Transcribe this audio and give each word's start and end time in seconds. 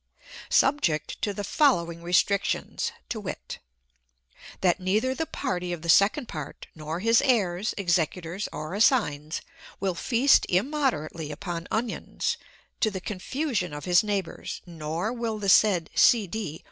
Subject 0.49 1.21
to 1.21 1.31
the 1.31 1.43
following 1.43 2.01
restrictions, 2.01 2.91
to 3.09 3.19
wit: 3.19 3.59
That 4.61 4.79
neither 4.79 5.13
the 5.13 5.27
party 5.27 5.71
of 5.73 5.83
the 5.83 5.89
second 5.89 6.27
part, 6.27 6.65
nor 6.73 7.01
his 7.01 7.21
heirs, 7.21 7.75
executors, 7.77 8.49
or 8.51 8.73
assigns, 8.73 9.41
will 9.79 9.93
feast 9.93 10.47
immoderately 10.49 11.31
upon 11.31 11.67
onions, 11.69 12.37
to 12.79 12.89
the 12.89 12.99
confusion 12.99 13.75
of 13.75 13.85
his 13.85 14.03
neighbours; 14.03 14.63
nor 14.65 15.13
will 15.13 15.37
the 15.37 15.49
said 15.49 15.91
C. 15.93 16.25
D. 16.25 16.59